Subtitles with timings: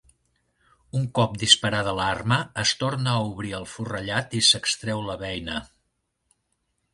[0.99, 5.61] Un cop disparada l'arma, es torna a obrir el forrellat i s'extreu la beina.